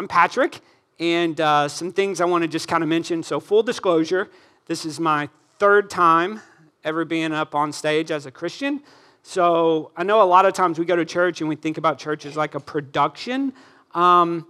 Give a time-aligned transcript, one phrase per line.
[0.00, 0.60] I'm Patrick,
[1.00, 3.24] and uh, some things I want to just kind of mention.
[3.24, 4.28] So, full disclosure,
[4.66, 5.28] this is my
[5.58, 6.40] third time
[6.84, 8.80] ever being up on stage as a Christian.
[9.24, 11.98] So, I know a lot of times we go to church and we think about
[11.98, 13.52] church as like a production.
[13.92, 14.46] Um,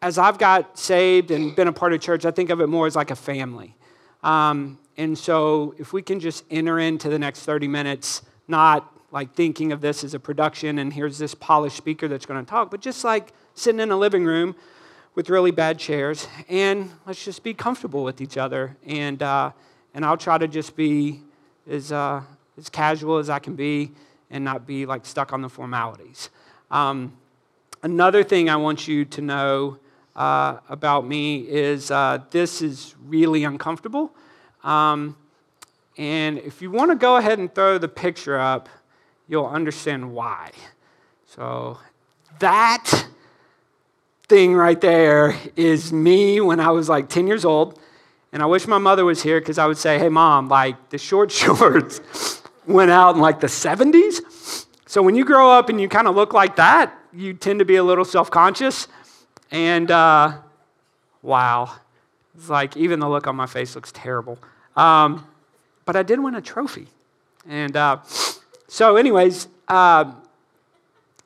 [0.00, 2.86] as I've got saved and been a part of church, I think of it more
[2.86, 3.74] as like a family.
[4.22, 9.34] Um, and so, if we can just enter into the next 30 minutes, not like
[9.34, 12.70] thinking of this as a production and here's this polished speaker that's going to talk,
[12.70, 14.54] but just like sitting in a living room
[15.14, 18.76] with really bad chairs, and let's just be comfortable with each other.
[18.86, 19.50] And, uh,
[19.94, 21.22] and I'll try to just be
[21.68, 22.20] as, uh,
[22.58, 23.92] as casual as I can be
[24.30, 26.28] and not be like stuck on the formalities.
[26.70, 27.16] Um,
[27.82, 29.78] another thing I want you to know
[30.14, 34.12] uh, about me is uh, this is really uncomfortable.
[34.64, 35.16] Um,
[35.96, 38.68] and if you want to go ahead and throw the picture up,
[39.28, 40.50] you'll understand why.
[41.26, 41.78] So
[42.38, 43.06] that
[44.28, 47.78] thing right there is me when I was like 10 years old.
[48.32, 50.98] And I wish my mother was here because I would say, hey, mom, like the
[50.98, 54.66] short shorts went out in like the 70s.
[54.86, 57.64] So when you grow up and you kind of look like that, you tend to
[57.64, 58.88] be a little self conscious.
[59.50, 60.38] And uh,
[61.22, 61.72] wow,
[62.36, 64.38] it's like even the look on my face looks terrible.
[64.76, 65.26] Um,
[65.84, 66.88] but I did win a trophy.
[67.48, 67.98] And uh,
[68.68, 70.12] so, anyways, uh,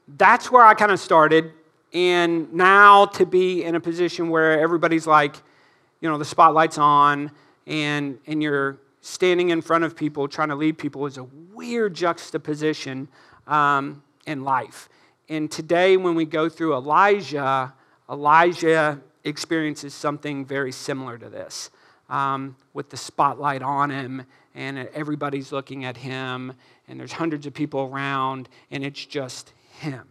[0.06, 1.52] that's where I kind of started.
[1.92, 5.36] And now to be in a position where everybody's like,
[6.00, 7.30] you know, the spotlight's on
[7.66, 11.24] and, and you're standing in front of people trying to lead people is a
[11.55, 13.08] weird juxtaposition
[13.47, 14.88] um, in life.
[15.28, 17.72] And today, when we go through Elijah,
[18.08, 21.70] Elijah experiences something very similar to this
[22.08, 26.52] um, with the spotlight on him, and everybody's looking at him,
[26.91, 30.06] and there's hundreds of people around, and it's just him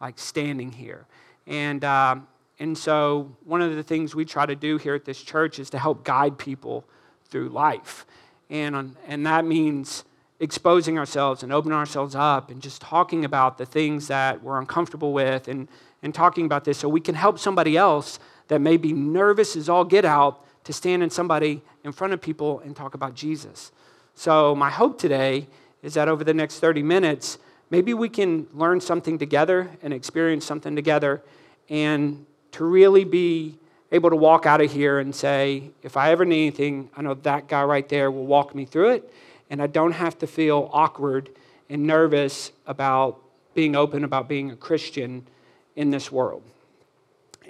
[0.00, 1.06] like standing here.
[1.46, 2.16] And, uh,
[2.58, 5.70] and so, one of the things we try to do here at this church is
[5.70, 6.84] to help guide people
[7.30, 8.04] through life.
[8.50, 10.04] And, and that means
[10.40, 15.12] exposing ourselves and opening ourselves up and just talking about the things that we're uncomfortable
[15.12, 15.68] with and,
[16.02, 19.68] and talking about this so we can help somebody else that may be nervous as
[19.68, 23.70] all get out to stand in somebody in front of people and talk about Jesus.
[24.14, 25.46] So, my hope today
[25.82, 27.38] is that over the next 30 minutes,
[27.70, 31.22] maybe we can learn something together and experience something together
[31.68, 33.58] and to really be
[33.92, 37.14] able to walk out of here and say, if I ever need anything, I know
[37.14, 39.12] that guy right there will walk me through it,
[39.50, 41.30] and I don't have to feel awkward
[41.70, 43.18] and nervous about
[43.54, 45.26] being open about being a Christian
[45.74, 46.42] in this world.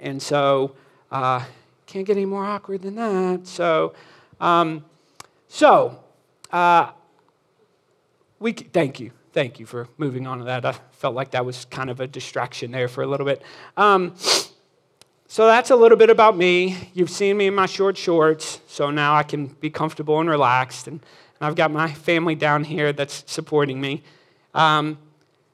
[0.01, 0.75] And so,
[1.11, 1.43] uh,
[1.85, 3.47] can't get any more awkward than that.
[3.47, 3.93] So,
[4.39, 4.85] um,
[5.47, 5.99] so
[6.51, 6.91] uh,
[8.39, 10.65] we thank you thank you for moving on to that.
[10.65, 13.41] I felt like that was kind of a distraction there for a little bit.
[13.77, 14.13] Um,
[15.27, 16.89] so that's a little bit about me.
[16.93, 20.87] You've seen me in my short shorts, so now I can be comfortable and relaxed.
[20.87, 24.03] And, and I've got my family down here that's supporting me.
[24.53, 24.97] Um,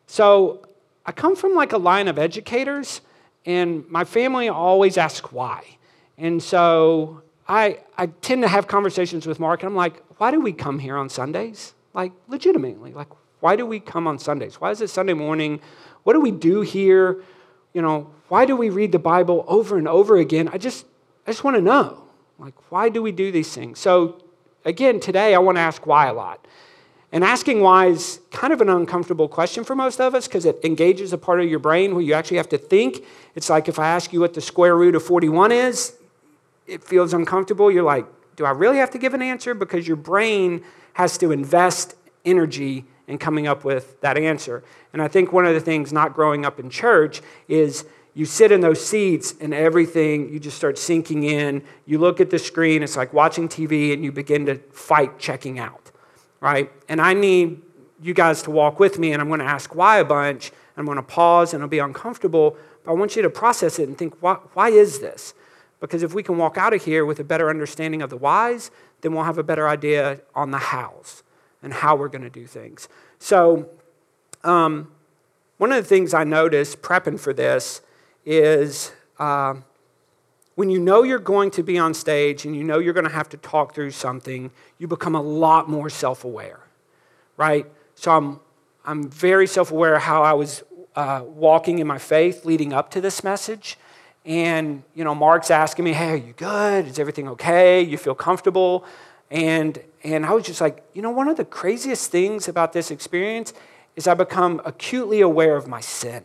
[0.07, 0.65] so
[1.05, 3.01] I come from like a line of educators,
[3.45, 5.77] and my family always asks why.
[6.17, 10.39] And so I, I tend to have conversations with Mark, and I'm like, why do
[10.39, 11.74] we come here on Sundays?
[11.95, 13.07] Like, legitimately, like,
[13.39, 14.59] why do we come on Sundays?
[14.59, 15.61] Why is it Sunday morning?
[16.03, 17.23] What do we do here?
[17.73, 20.49] You know, why do we read the Bible over and over again?
[20.51, 20.85] I just,
[21.25, 22.03] I just want to know.
[22.37, 23.79] Like, why do we do these things?
[23.79, 24.21] So,
[24.65, 26.45] again, today I want to ask why a lot.
[27.13, 30.59] And asking why is kind of an uncomfortable question for most of us because it
[30.65, 33.05] engages a part of your brain where you actually have to think.
[33.35, 35.95] It's like if I ask you what the square root of 41 is,
[36.67, 37.71] it feels uncomfortable.
[37.71, 39.53] You're like, do I really have to give an answer?
[39.53, 40.61] Because your brain
[40.95, 44.63] has to invest energy in coming up with that answer.
[44.93, 48.49] And I think one of the things not growing up in church is you sit
[48.49, 51.63] in those seats and everything, you just start sinking in.
[51.85, 55.59] You look at the screen, it's like watching TV, and you begin to fight checking
[55.59, 55.91] out,
[56.39, 56.71] right?
[56.87, 57.61] And I need
[58.01, 60.53] you guys to walk with me, and I'm to ask why a bunch.
[60.77, 63.97] I'm to pause, and it'll be uncomfortable, but I want you to process it and
[63.97, 65.33] think, why, why is this?
[65.81, 68.71] Because if we can walk out of here with a better understanding of the whys,
[69.05, 71.21] then we'll have a better idea on the hows
[71.61, 72.89] and how we're going to do things.
[73.19, 73.69] So,
[74.43, 74.91] um,
[75.57, 77.81] one of the things I noticed prepping for this
[78.25, 79.55] is uh,
[80.55, 83.13] when you know you're going to be on stage and you know you're going to
[83.13, 84.49] have to talk through something,
[84.79, 86.61] you become a lot more self aware,
[87.37, 87.67] right?
[87.93, 88.39] So, I'm,
[88.85, 90.63] I'm very self aware how I was
[90.95, 93.77] uh, walking in my faith leading up to this message.
[94.25, 96.87] And, you know, Mark's asking me, hey, are you good?
[96.87, 97.81] Is everything okay?
[97.81, 98.83] You feel comfortable?
[99.29, 102.89] And, and I was just like, you know, one of the craziest things about this
[102.89, 103.53] experience
[103.95, 106.23] is I become acutely aware of my sin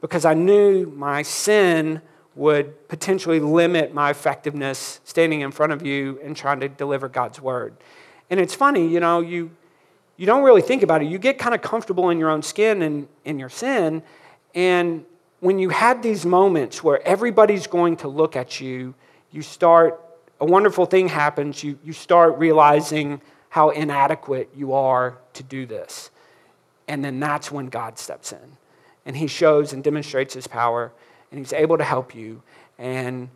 [0.00, 2.02] because I knew my sin
[2.36, 7.40] would potentially limit my effectiveness standing in front of you and trying to deliver God's
[7.40, 7.74] word.
[8.30, 9.50] And it's funny, you know, you,
[10.16, 11.08] you don't really think about it.
[11.08, 14.02] You get kind of comfortable in your own skin and in your sin.
[14.54, 15.04] And
[15.40, 18.94] when you have these moments where everybody's going to look at you,
[19.30, 20.00] you start,
[20.40, 21.62] a wonderful thing happens.
[21.62, 23.20] You, you start realizing
[23.50, 26.10] how inadequate you are to do this.
[26.86, 28.56] And then that's when God steps in.
[29.06, 30.92] And he shows and demonstrates his power
[31.30, 32.42] and he's able to help you.
[32.78, 33.28] And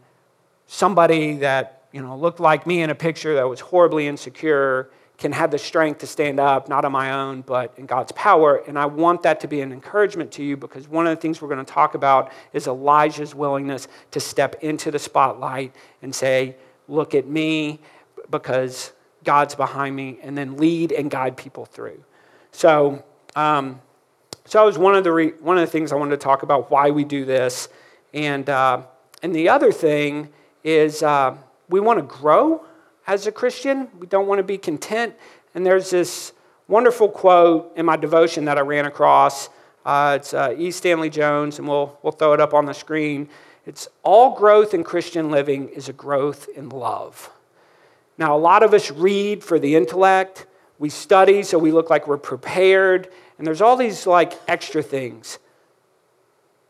[0.67, 4.91] somebody that you know looked like me in a picture that was horribly insecure
[5.23, 8.57] can have the strength to stand up, not on my own, but in God's power.
[8.67, 11.41] And I want that to be an encouragement to you because one of the things
[11.41, 16.57] we're going to talk about is Elijah's willingness to step into the spotlight and say,
[16.89, 17.79] Look at me,
[18.29, 18.93] because
[19.23, 22.05] God's behind me, and then lead and guide people through.
[22.51, 23.05] So,
[23.37, 23.81] um,
[24.45, 26.43] so that was one of the re- one of the things I wanted to talk
[26.43, 27.69] about why we do this.
[28.13, 28.83] And, uh,
[29.23, 30.31] and the other thing
[30.65, 31.37] is uh,
[31.69, 32.65] we want to grow
[33.07, 33.89] as a Christian.
[33.99, 35.15] We don't want to be content.
[35.55, 36.33] And there's this
[36.69, 39.49] wonderful quote in my devotion that I ran across.
[39.85, 40.71] Uh, it's uh, E.
[40.71, 43.29] Stanley Jones, and we'll, we'll throw it up on the screen.
[43.67, 47.31] It's all growth in Christian living is a growth in love.
[48.19, 50.47] Now, a lot of us read for the intellect,
[50.79, 53.09] we study so we look like we're prepared,
[53.39, 55.39] and there's all these like extra things.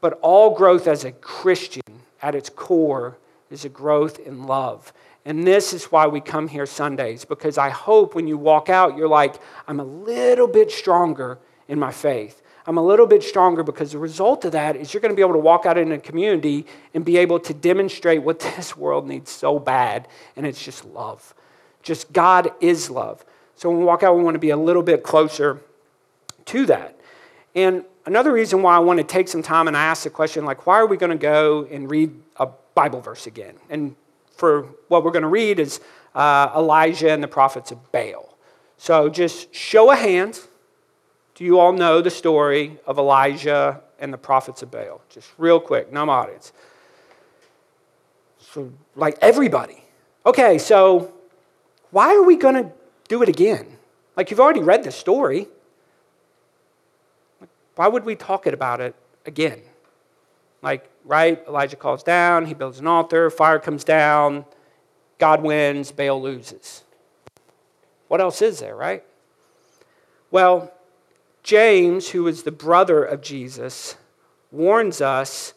[0.01, 1.83] But all growth as a Christian
[2.21, 3.17] at its core
[3.51, 4.93] is a growth in love.
[5.25, 8.97] And this is why we come here Sundays, because I hope when you walk out,
[8.97, 9.37] you're like,
[9.69, 11.39] I'm a little bit stronger
[11.69, 12.43] in my faith.
[12.67, 15.23] I'm a little bit stronger because the result of that is you're going to be
[15.23, 19.07] able to walk out in a community and be able to demonstrate what this world
[19.07, 21.35] needs so bad, and it's just love.
[21.83, 23.25] Just God is love.
[23.57, 25.61] So when we walk out, we want to be a little bit closer
[26.47, 26.99] to that.
[27.55, 30.67] And another reason why I want to take some time and ask the question, like,
[30.67, 33.55] why are we going to go and read a Bible verse again?
[33.69, 33.95] And
[34.43, 35.79] for what we're going to read is
[36.17, 38.37] uh, Elijah and the prophets of Baal.
[38.77, 40.49] So just show of hands.
[41.37, 45.01] Do you all know the story of Elijah and the prophets of Baal?
[45.09, 46.53] Just real quick, no audience.
[48.41, 49.85] So, like everybody.
[50.27, 51.15] Okay, so
[51.93, 52.73] why are we going to
[53.07, 53.79] do it again?
[54.17, 55.47] Like, you've already read the story.
[57.77, 59.63] Why would we talk about it again?
[60.63, 61.43] Like, right?
[61.47, 64.45] Elijah calls down, he builds an altar, fire comes down,
[65.19, 66.85] God wins, Baal loses.
[68.09, 69.05] What else is there, right?
[70.31, 70.73] Well,
[71.43, 73.97] James, who is the brother of Jesus,
[74.51, 75.55] warns us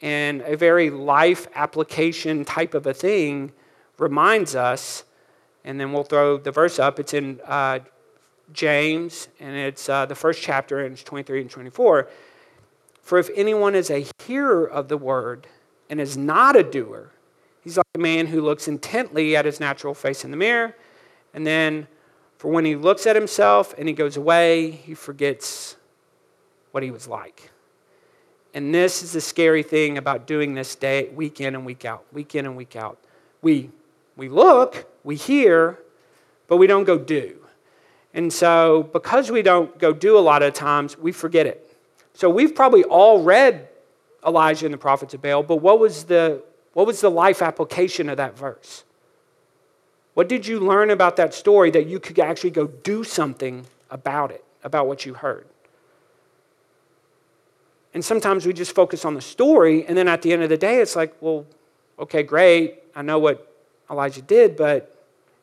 [0.00, 3.52] in a very life application type of a thing,
[3.98, 5.04] reminds us,
[5.64, 6.98] and then we'll throw the verse up.
[6.98, 7.80] It's in uh,
[8.52, 12.08] James, and it's uh, the first chapter, and it's 23 and 24.
[13.08, 15.46] For if anyone is a hearer of the word
[15.88, 17.10] and is not a doer,
[17.64, 20.76] he's like a man who looks intently at his natural face in the mirror,
[21.32, 21.88] and then
[22.36, 25.76] for when he looks at himself and he goes away, he forgets
[26.72, 27.50] what he was like.
[28.52, 32.04] And this is the scary thing about doing this day, week in and week out,
[32.12, 32.98] week in and week out.
[33.40, 33.70] We,
[34.18, 35.78] we look, we hear,
[36.46, 37.38] but we don't go do.
[38.12, 41.67] And so, because we don't go do a lot of times, we forget it.
[42.18, 43.68] So, we've probably all read
[44.26, 46.42] Elijah and the prophets of Baal, but what was the,
[46.72, 48.82] what was the life application of that verse?
[50.14, 54.32] What did you learn about that story that you could actually go do something about
[54.32, 55.46] it, about what you heard?
[57.94, 60.58] And sometimes we just focus on the story, and then at the end of the
[60.58, 61.46] day, it's like, well,
[62.00, 62.82] okay, great.
[62.96, 63.48] I know what
[63.88, 64.92] Elijah did, but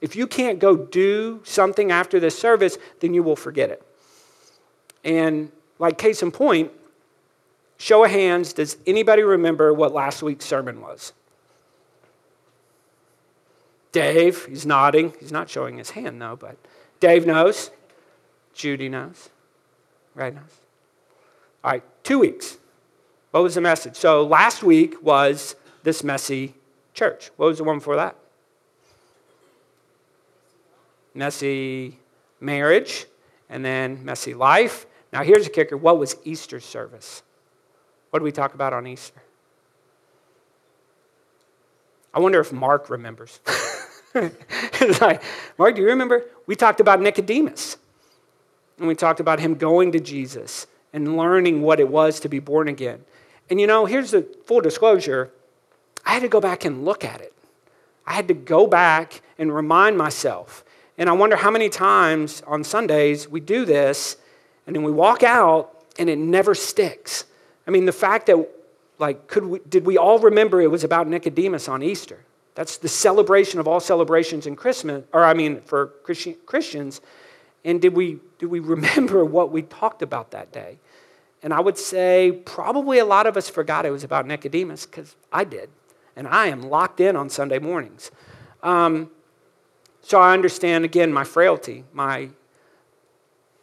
[0.02, 3.82] if you can't go do something after this service, then you will forget it.
[5.06, 6.72] And like case in point,
[7.78, 11.14] show of hands, does anybody remember what last week's sermon was?
[13.92, 15.14] Dave, he's nodding.
[15.20, 16.58] He's not showing his hand though, but
[17.00, 17.72] Dave knows.
[18.54, 19.30] Judy knows.
[20.14, 20.44] Ray knows.
[21.64, 22.58] All right, two weeks.
[23.32, 23.96] What was the message?
[23.96, 26.56] So last week was this messy
[26.94, 27.32] church.
[27.38, 28.16] What was the one before that?
[31.16, 31.98] messy
[32.40, 33.06] marriage,
[33.50, 34.86] and then messy life.
[35.16, 37.24] Now, here's a kicker what was Easter service?
[38.10, 39.22] What did we talk about on Easter?
[42.14, 43.40] I wonder if Mark remembers.
[45.00, 45.24] like,
[45.58, 46.26] Mark, do you remember?
[46.48, 47.78] We talked about Nicodemus.
[48.78, 52.40] And we talked about him going to Jesus and learning what it was to be
[52.40, 53.06] born again.
[53.50, 55.32] And you know, here's the full disclosure
[56.06, 57.32] I had to go back and look at it.
[58.06, 60.66] I had to go back and remind myself
[60.98, 64.18] and I wonder how many times on Sundays we do this
[64.68, 67.26] and then we walk out and it never sticks.
[67.68, 68.48] I mean, the fact that
[68.98, 72.20] like, could we, did we all remember it was about Nicodemus on Easter?
[72.56, 77.02] That's the celebration of all celebrations in Christmas, or I mean, for Christi- Christians.
[77.66, 80.80] And did we, did we remember what we talked about that day?
[81.44, 85.16] And I would say probably a lot of us forgot it was about Nicodemus because
[85.32, 85.70] I did.
[86.16, 88.10] And I am locked in on Sunday mornings.
[88.64, 89.12] Um,
[90.02, 92.30] so I understand, again, my frailty, my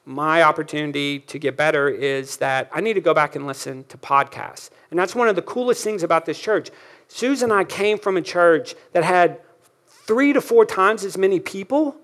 [0.04, 3.96] my opportunity to get better is that I need to go back and listen to
[3.96, 4.70] podcasts.
[4.90, 6.70] And that's one of the coolest things about this church.
[7.08, 9.40] Susan and I came from a church that had
[9.86, 11.96] three to four times as many people,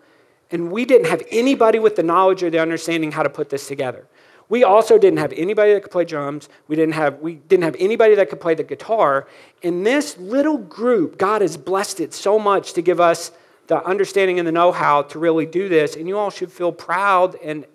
[0.51, 3.67] and we didn't have anybody with the knowledge or the understanding how to put this
[3.67, 4.07] together.
[4.49, 6.49] We also didn't have anybody that could play drums.
[6.69, 9.27] We didn't have, we didn't have anybody that could play the guitar.
[9.61, 13.31] In this little group, God has blessed it so much to give us
[13.67, 15.97] the understanding and the know how to really do this.
[15.97, 17.67] And you all should feel proud and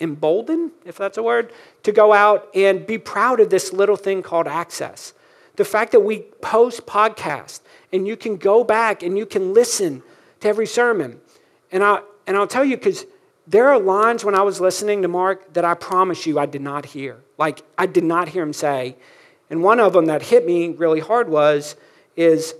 [0.00, 1.52] emboldened, if that's a word,
[1.82, 5.12] to go out and be proud of this little thing called access.
[5.56, 7.60] The fact that we post podcasts
[7.92, 10.02] and you can go back and you can listen
[10.40, 11.20] to every sermon.
[11.70, 13.04] And, I, and I'll tell you, because
[13.46, 16.62] there are lines when I was listening to Mark that I promise you I did
[16.62, 17.18] not hear.
[17.36, 18.96] Like, I did not hear him say.
[19.50, 21.76] And one of them that hit me really hard was,
[22.16, 22.54] is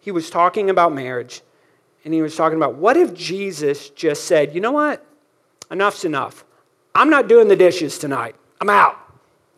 [0.00, 1.42] he was talking about marriage.
[2.04, 5.04] And he was talking about what if Jesus just said, you know what?
[5.70, 6.44] Enough's enough.
[6.94, 8.34] I'm not doing the dishes tonight.
[8.60, 8.98] I'm out.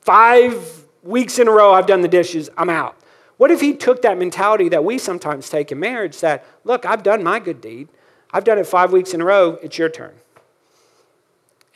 [0.01, 2.51] Five weeks in a row, I've done the dishes.
[2.57, 2.97] I'm out.
[3.37, 7.03] What if he took that mentality that we sometimes take in marriage that, look, I've
[7.03, 7.89] done my good deed.
[8.33, 9.59] I've done it five weeks in a row.
[9.63, 10.15] It's your turn.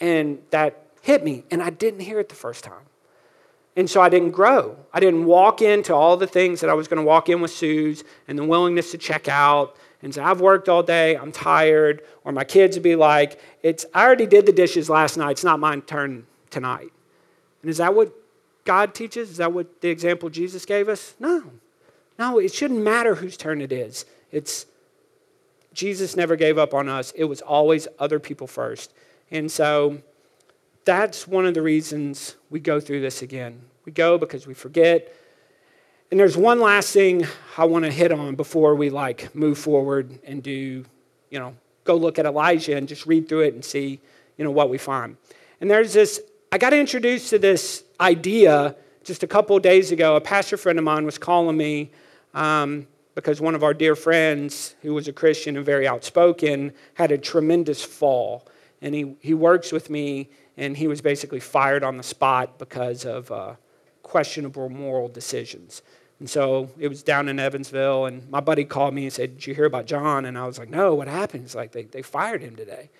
[0.00, 2.86] And that hit me, and I didn't hear it the first time.
[3.76, 4.76] And so I didn't grow.
[4.92, 7.52] I didn't walk into all the things that I was going to walk in with
[7.52, 12.02] Sue's and the willingness to check out and say, I've worked all day, I'm tired,
[12.24, 15.44] or my kids would be like, it's, I already did the dishes last night, it's
[15.44, 16.90] not my turn tonight.
[17.62, 18.12] And is that what
[18.64, 19.30] God teaches?
[19.30, 21.14] Is that what the example Jesus gave us?
[21.18, 21.44] No.
[22.18, 24.04] No, it shouldn't matter whose turn it is.
[24.30, 24.66] It's
[25.72, 27.12] Jesus never gave up on us.
[27.12, 28.92] It was always other people first.
[29.30, 30.02] And so
[30.84, 33.62] that's one of the reasons we go through this again.
[33.84, 35.14] We go because we forget
[36.12, 37.26] and there's one last thing
[37.56, 40.84] I want to hit on before we like move forward and do,
[41.30, 43.98] you know, go look at Elijah and just read through it and see,
[44.36, 45.16] you know, what we find.
[45.62, 46.20] And there's this,
[46.52, 50.14] I got introduced to this idea just a couple of days ago.
[50.14, 51.90] A pastor friend of mine was calling me
[52.34, 57.10] um, because one of our dear friends, who was a Christian and very outspoken, had
[57.10, 58.46] a tremendous fall.
[58.82, 60.28] And he, he works with me,
[60.58, 63.54] and he was basically fired on the spot because of uh,
[64.02, 65.80] questionable moral decisions.
[66.22, 69.46] And so it was down in Evansville, and my buddy called me and said, Did
[69.48, 70.24] you hear about John?
[70.24, 71.42] And I was like, No, what happened?
[71.42, 72.90] He's like, They, they fired him today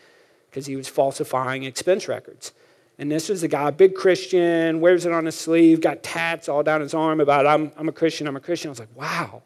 [0.50, 2.50] because he was falsifying expense records.
[2.98, 6.64] And this was a guy, big Christian, wears it on his sleeve, got tats all
[6.64, 8.70] down his arm about, I'm, I'm a Christian, I'm a Christian.
[8.70, 9.42] I was like, Wow.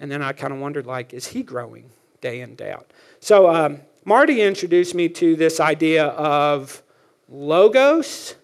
[0.00, 1.90] And then I kind of wondered, like, is he growing
[2.22, 2.90] day in, day out?
[3.20, 6.82] So um, Marty introduced me to this idea of
[7.28, 8.36] logos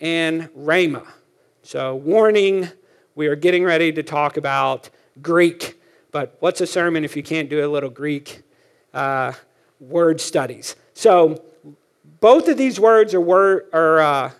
[0.00, 1.04] and rhema.
[1.64, 2.68] So, warning
[3.16, 5.80] we are getting ready to talk about Greek.
[6.12, 8.42] But what's a sermon if you can't do a little Greek
[8.94, 9.32] uh,
[9.80, 10.76] word studies?
[10.94, 11.42] So,
[12.20, 14.30] both of these words are, are, uh,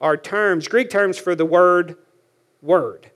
[0.00, 1.96] are terms, Greek terms for the word
[2.60, 3.10] word.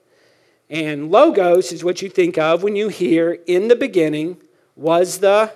[0.70, 4.40] And logos is what you think of when you hear in the beginning
[4.76, 5.52] was the,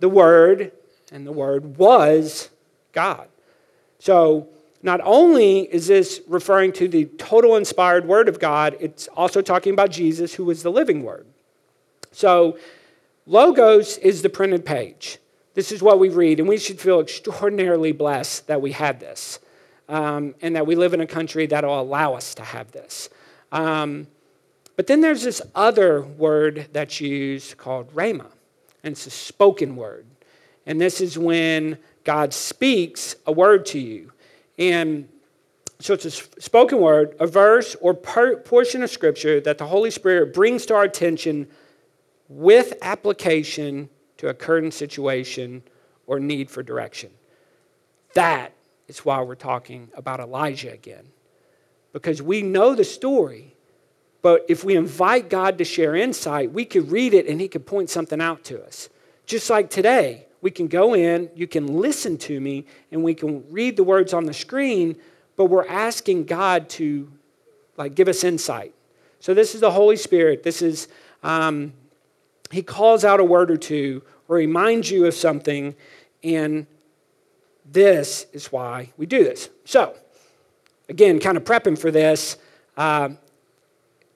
[0.00, 0.72] the word,
[1.10, 2.50] and the word was
[2.92, 3.28] God.
[3.98, 4.48] So
[4.86, 9.74] not only is this referring to the total inspired word of God, it's also talking
[9.74, 11.26] about Jesus, who was the living word.
[12.12, 12.56] So,
[13.26, 15.18] Logos is the printed page.
[15.54, 19.40] This is what we read, and we should feel extraordinarily blessed that we have this
[19.88, 23.08] um, and that we live in a country that will allow us to have this.
[23.50, 24.06] Um,
[24.76, 28.30] but then there's this other word that's used called rhema,
[28.84, 30.06] and it's a spoken word.
[30.64, 34.12] And this is when God speaks a word to you.
[34.58, 35.08] And
[35.78, 40.32] so it's a spoken word, a verse or portion of scripture that the Holy Spirit
[40.32, 41.48] brings to our attention
[42.28, 45.62] with application to a current situation
[46.06, 47.10] or need for direction.
[48.14, 48.52] That
[48.88, 51.08] is why we're talking about Elijah again.
[51.92, 53.54] Because we know the story,
[54.22, 57.66] but if we invite God to share insight, we could read it and He could
[57.66, 58.88] point something out to us.
[59.26, 63.44] Just like today, we can go in, you can listen to me, and we can
[63.50, 64.96] read the words on the screen,
[65.36, 67.10] but we're asking God to
[67.76, 68.74] like give us insight.
[69.20, 70.42] So this is the Holy Spirit.
[70.42, 70.88] This is
[71.22, 71.72] um,
[72.50, 75.74] He calls out a word or two or reminds you of something,
[76.22, 76.66] and
[77.64, 79.50] this is why we do this.
[79.64, 79.94] So,
[80.88, 82.36] again, kind of prepping for this,
[82.76, 83.18] Um,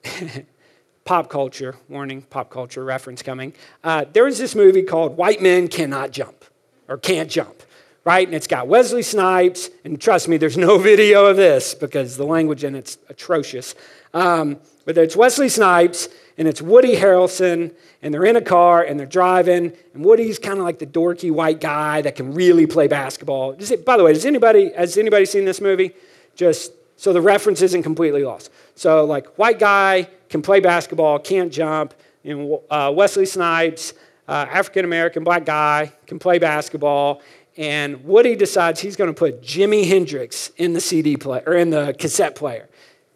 [1.05, 3.53] pop culture, warning, pop culture reference coming.
[3.83, 6.45] Uh, there was this movie called White Men Cannot Jump,
[6.89, 7.63] or Can't Jump,
[8.05, 8.27] right?
[8.27, 12.27] And it's got Wesley Snipes, and trust me, there's no video of this because the
[12.27, 13.75] language in it's atrocious.
[14.15, 16.09] Um, but it's Wesley Snipes,
[16.41, 20.59] and it's Woody Harrelson, and they're in a car and they're driving, and Woody's kind
[20.59, 23.53] of like the dorky white guy that can really play basketball.
[23.59, 25.93] It, by the way, does anybody has anybody seen this movie?
[26.35, 28.51] Just so the reference isn't completely lost.
[28.75, 31.95] So like white guy can play basketball, can't jump.
[32.23, 33.95] Know, uh, Wesley Snipes,
[34.29, 37.23] uh, African American black guy, can play basketball.
[37.57, 41.71] And Woody decides he's going to put Jimi Hendrix in the CD player or in
[41.71, 42.69] the cassette player.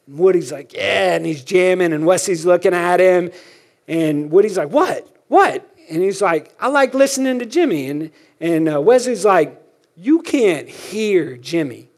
[0.07, 3.33] And Woody's like, yeah, and he's jamming, and Wesley's looking at him,
[3.87, 5.07] and Woody's like, what?
[5.29, 5.71] What?
[5.91, 7.91] And he's like, I like listening to Jimi.
[7.91, 8.11] And,
[8.41, 9.63] and uh, Wesley's like,
[9.95, 11.89] you can't hear Jimi.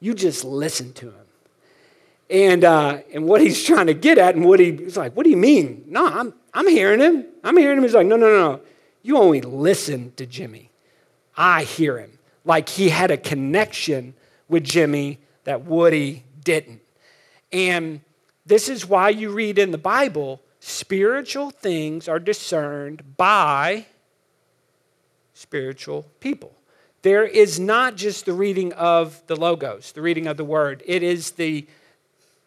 [0.00, 1.23] You just listen to him.
[2.30, 5.30] And, uh, and what he's trying to get at, and Woody he's like, what do
[5.30, 5.84] you mean?
[5.86, 7.26] No, I'm, I'm hearing him.
[7.42, 7.84] I'm hearing him.
[7.84, 8.60] He's like, no, no, no, no.
[9.02, 10.68] You only listen to Jimi.
[11.36, 12.18] I hear him.
[12.44, 14.14] Like he had a connection
[14.48, 16.80] with Jimi that Woody didn't.
[17.52, 18.00] And
[18.46, 23.86] this is why you read in the Bible spiritual things are discerned by
[25.34, 26.54] spiritual people.
[27.02, 31.02] There is not just the reading of the logos, the reading of the word, it
[31.02, 31.66] is the,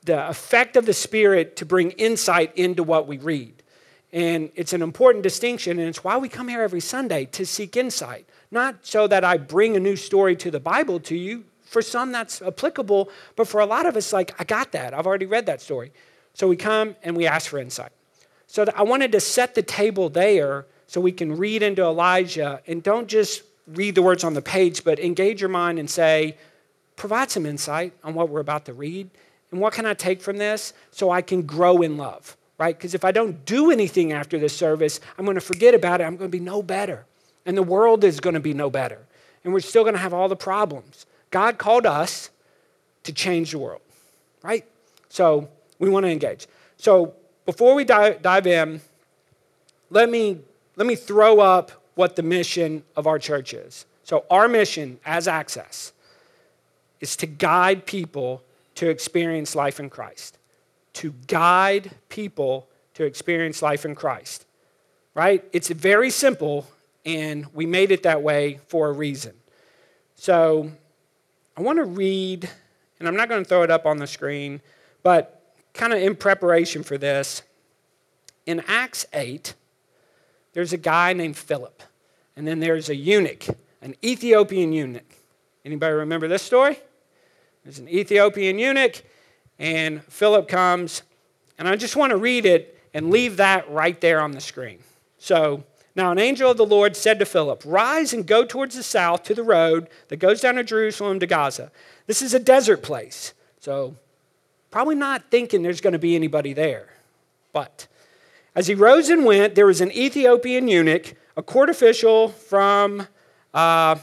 [0.08, 3.54] the effect of the Spirit to bring insight into what we read.
[4.12, 7.78] And it's an important distinction, and it's why we come here every Sunday to seek
[7.78, 8.26] insight.
[8.50, 12.14] Not so that I bring a new story to the Bible to you, for some
[12.14, 14.94] that's applicable, but for a lot of us, like, I got that.
[14.94, 15.92] I've already read that story.
[16.34, 17.92] So we come and we ask for insight.
[18.48, 22.82] So I wanted to set the table there so we can read into Elijah and
[22.82, 26.38] don't just read the words on the page, but engage your mind and say,
[26.96, 29.10] provide some insight on what we're about to read.
[29.52, 32.78] And what can I take from this so I can grow in love, right?
[32.78, 36.04] Because if I don't do anything after this service, I'm going to forget about it.
[36.04, 37.06] I'm going to be no better.
[37.46, 39.00] And the world is going to be no better.
[39.44, 41.06] And we're still going to have all the problems.
[41.32, 42.30] God called us
[43.04, 43.82] to change the world,
[44.44, 44.66] right?
[45.10, 46.48] So we want to engage.
[46.76, 47.14] So
[47.46, 48.82] before we dive, dive in,
[49.90, 50.40] let me,
[50.76, 53.86] let me throw up what the mission of our church is.
[54.04, 55.92] So, our mission as Access
[57.02, 58.42] is to guide people
[58.78, 60.38] to experience life in Christ.
[60.94, 64.48] To guide people to experience life in Christ,
[65.14, 65.44] right?
[65.54, 66.68] It's very simple,
[67.06, 69.36] and we made it that way for a reason.
[70.16, 70.72] So,
[71.56, 72.50] I want to read,
[73.00, 74.62] and I'm not going to throw it up on the screen,
[75.04, 77.44] but kind of in preparation for this,
[78.48, 79.54] in Acts 8,
[80.54, 81.84] there's a guy named Philip,
[82.36, 83.46] and then there's a eunuch,
[83.82, 85.16] an Ethiopian eunuch.
[85.64, 86.80] Anybody remember this story?
[87.68, 89.04] There's an Ethiopian eunuch,
[89.60, 91.04] and Philip comes,
[91.60, 94.80] and I just want to read it and leave that right there on the screen.
[95.18, 98.84] So, now, an angel of the Lord said to Philip, Rise and go towards the
[98.84, 101.70] south to the road that goes down to Jerusalem to Gaza.
[102.06, 103.98] This is a desert place, so
[104.72, 106.88] probably not thinking there's going to be anybody there.
[107.52, 107.88] But
[108.56, 113.06] as he rose and went, there was an Ethiopian eunuch, a court official from
[113.54, 113.98] uh,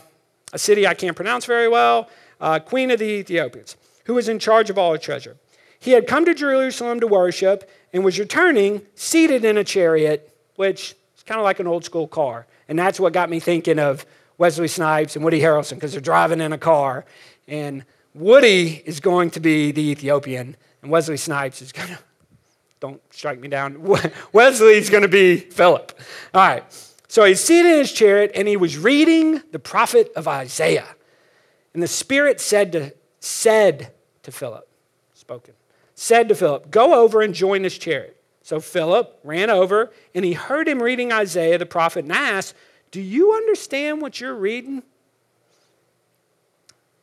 [0.53, 2.11] a city I can't pronounce very well,
[2.45, 5.37] uh, queen of the Ethiopians, who was in charge of all her treasure.
[5.81, 10.95] He had come to Jerusalem to worship and was returning seated in a chariot, which
[11.17, 12.47] is kind of like an old school car.
[12.69, 14.05] And that's what got me thinking of
[14.37, 17.07] Wesley Snipes and Woody Harrelson because they're driving in a car.
[17.49, 17.83] And
[18.15, 21.99] Woody is going to be the Ethiopian, and Wesley Snipes is going to,
[22.79, 23.79] don't strike me down,
[24.35, 25.99] Wesley's going to be Philip.
[26.35, 26.93] All right.
[27.09, 30.95] So he's seated in his chariot and he was reading the prophet of Isaiah.
[31.75, 34.67] And the Spirit said to, said to Philip,
[35.13, 35.55] spoken,
[35.95, 38.17] said to Philip, Go over and join this chariot.
[38.43, 42.55] So Philip ran over and he heard him reading Isaiah the prophet and asked,
[42.91, 44.83] Do you understand what you're reading?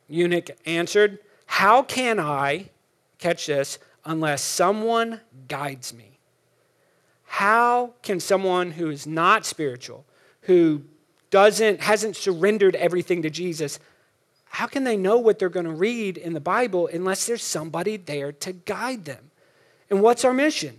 [0.08, 2.70] Eunuch answered, How can I,
[3.18, 6.18] catch this, unless someone guides me?
[7.24, 10.04] How can someone who is not spiritual,
[10.42, 10.82] who
[11.30, 13.80] doesn't, hasn't surrendered everything to Jesus,
[14.52, 17.96] how can they know what they're going to read in the Bible unless there's somebody
[17.96, 19.30] there to guide them?
[19.88, 20.78] And what's our mission?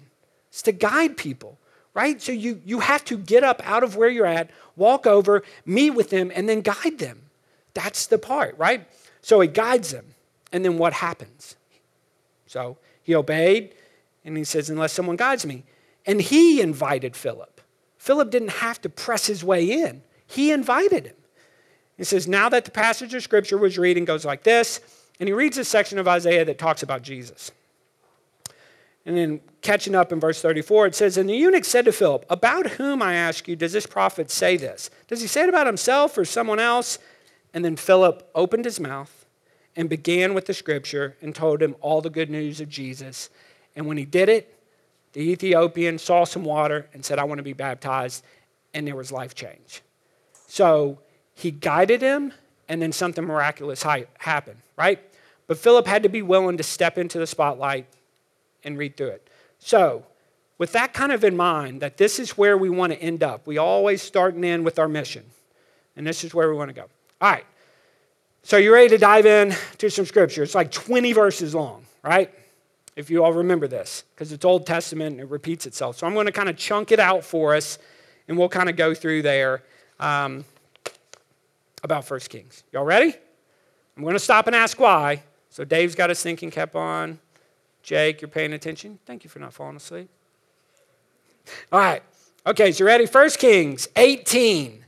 [0.49, 1.57] It's to guide people,
[1.95, 2.21] right?
[2.21, 5.89] So you, you have to get up out of where you're at, walk over, meet
[5.89, 7.23] with them, and then guide them.
[7.73, 8.87] That's the part, right?
[9.21, 10.05] So he guides them.
[10.51, 11.55] And then what happens?
[12.45, 13.73] So he obeyed,
[14.23, 15.63] and he says, Unless someone guides me.
[16.05, 17.59] And he invited Philip.
[17.97, 21.15] Philip didn't have to press his way in, he invited him.
[22.03, 24.81] He says, Now that the passage of scripture was reading goes like this,
[25.21, 27.49] and he reads a section of Isaiah that talks about Jesus.
[29.05, 32.25] And then catching up in verse 34, it says, And the eunuch said to Philip,
[32.29, 34.89] About whom, I ask you, does this prophet say this?
[35.07, 36.99] Does he say it about himself or someone else?
[37.53, 39.25] And then Philip opened his mouth
[39.73, 43.29] and began with the scripture and told him all the good news of Jesus.
[43.77, 44.59] And when he did it,
[45.13, 48.25] the Ethiopian saw some water and said, I want to be baptized.
[48.73, 49.81] And there was life change.
[50.47, 50.99] So
[51.33, 52.33] he guided him,
[52.69, 54.99] and then something miraculous happened, right?
[55.47, 57.85] But Philip had to be willing to step into the spotlight
[58.63, 59.27] and read through it.
[59.59, 60.05] So,
[60.57, 63.45] with that kind of in mind, that this is where we want to end up,
[63.45, 65.25] we always start and end with our mission.
[65.95, 66.85] And this is where we want to go.
[67.21, 67.45] All right.
[68.43, 70.43] So, you're ready to dive in to some scripture?
[70.43, 72.33] It's like 20 verses long, right?
[72.95, 75.97] If you all remember this, because it's Old Testament and it repeats itself.
[75.97, 77.79] So, I'm going to kind of chunk it out for us,
[78.27, 79.63] and we'll kind of go through there
[79.99, 80.45] um,
[81.83, 82.63] about First Kings.
[82.71, 83.13] Y'all ready?
[83.95, 85.21] I'm going to stop and ask why.
[85.49, 87.19] So, Dave's got his thinking cap on.
[87.83, 88.97] Jake, you're paying attention.
[89.05, 90.09] Thank you for not falling asleep.
[91.71, 92.01] All right.
[92.47, 93.05] Okay, so you ready?
[93.05, 94.83] First Kings 18.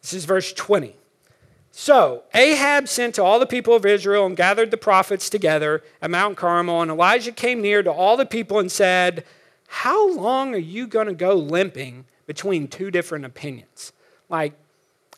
[0.00, 0.96] This is verse 20.
[1.70, 6.10] So Ahab sent to all the people of Israel and gathered the prophets together at
[6.10, 6.82] Mount Carmel.
[6.82, 9.24] And Elijah came near to all the people and said,
[9.68, 13.92] How long are you going to go limping between two different opinions?
[14.28, 14.54] Like,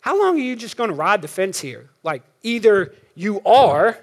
[0.05, 1.89] how long are you just going to ride the fence here?
[2.03, 3.99] Like, either you are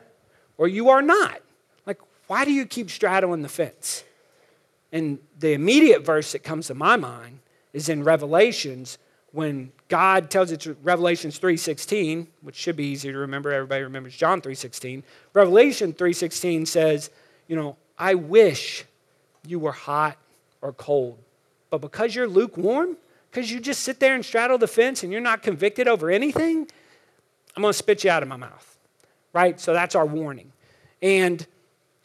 [0.58, 1.40] or you are not.
[1.86, 4.04] Like, why do you keep straddling the fence?
[4.92, 7.38] And the immediate verse that comes to my mind
[7.72, 8.98] is in Revelations
[9.32, 13.52] when God tells it to Revelations 3:16, which should be easy to remember.
[13.52, 15.04] Everybody remembers John 3:16.
[15.36, 17.12] Revelation 3:16 says,
[17.48, 18.86] you know, I wish
[19.46, 20.18] you were hot
[20.64, 21.20] or cold.
[21.70, 22.98] But because you're lukewarm,
[23.32, 26.68] because you just sit there and straddle the fence and you're not convicted over anything,
[27.56, 28.78] I'm going to spit you out of my mouth.
[29.34, 29.60] Right?
[29.60, 30.52] So that's our warning.
[31.02, 31.46] And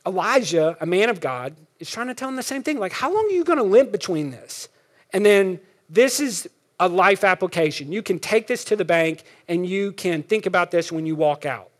[0.07, 2.79] Elijah, a man of God, is trying to tell him the same thing.
[2.79, 4.69] Like, how long are you going to limp between this?
[5.13, 5.59] And then
[5.91, 7.91] this is a life application.
[7.91, 11.17] You can take this to the bank and you can think about this when you
[11.17, 11.71] walk out.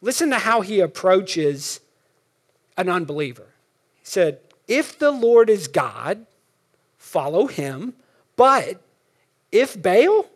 [0.00, 1.80] Listen to how he approaches
[2.76, 3.46] an unbeliever.
[4.00, 6.26] He said, If the Lord is God,
[6.98, 7.94] follow him.
[8.42, 8.82] But
[9.52, 10.26] if Baal,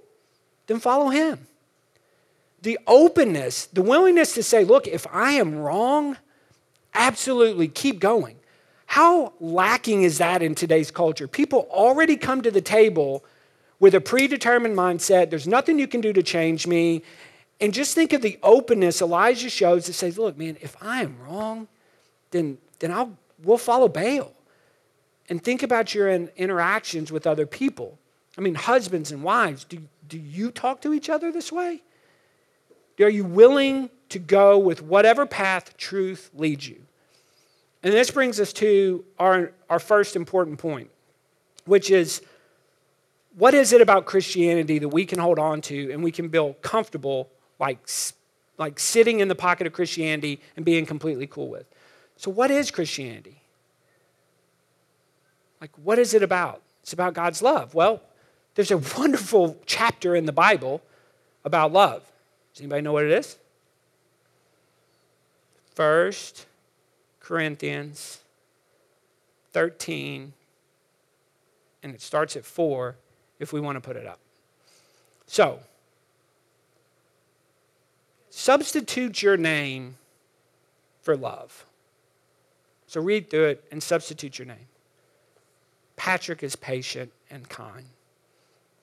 [0.69, 1.49] then follow him.
[2.63, 6.17] The openness, the willingness to say, Look, if I am wrong,
[6.95, 8.37] Absolutely, keep going.
[8.87, 11.27] How lacking is that in today's culture?
[11.27, 13.25] People already come to the table
[13.81, 15.29] with a predetermined mindset.
[15.29, 17.03] There's nothing you can do to change me.
[17.61, 21.19] And just think of the openness Elijah shows that says, look, man, if I am
[21.21, 21.67] wrong,
[22.31, 24.36] then, then I'll, we'll follow Baal.
[25.29, 27.99] And think about your interactions with other people.
[28.39, 31.83] I mean, husbands and wives, do, do you talk to each other this way?
[33.01, 36.83] Are you willing to go with whatever path truth leads you?
[37.83, 40.91] And this brings us to our, our first important point,
[41.67, 42.23] which is
[43.37, 46.55] what is it about Christianity that we can hold on to and we can feel
[46.55, 47.79] comfortable, like,
[48.59, 51.67] like sitting in the pocket of Christianity and being completely cool with?
[52.17, 53.43] So, what is Christianity?
[55.61, 56.63] Like, what is it about?
[56.83, 57.75] It's about God's love.
[57.75, 58.01] Well,
[58.55, 60.83] there's a wonderful chapter in the Bible
[61.45, 62.03] about love.
[62.53, 63.37] Does anybody know what it is?
[65.75, 66.47] First
[67.21, 68.21] Corinthians
[69.53, 70.33] 13,
[71.83, 72.97] and it starts at 4
[73.39, 74.19] if we want to put it up.
[75.27, 75.61] So,
[78.31, 79.97] substitute your name
[81.03, 81.65] for love.
[82.87, 84.67] So read through it and substitute your name.
[85.97, 87.87] Patrick is patient and kind.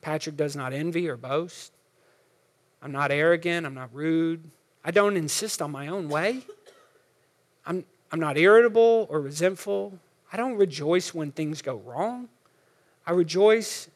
[0.01, 1.71] Patrick does not envy or boast.
[2.81, 3.65] I'm not arrogant.
[3.65, 4.43] I'm not rude.
[4.83, 6.41] I don't insist on my own way.
[7.65, 9.97] I'm, I'm not irritable or resentful.
[10.31, 12.27] I don't rejoice when things go wrong.
[13.07, 13.87] I rejoice